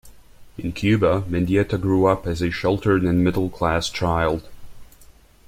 In 0.57 0.71
Cuba, 0.71 1.23
Mendieta 1.29 1.79
grew 1.79 2.07
up 2.07 2.25
as 2.25 2.41
a 2.41 2.49
sheltered 2.49 3.01
and 3.03 3.09
a 3.19 3.23
middle 3.23 3.51
class 3.51 3.87
child. 3.87 4.49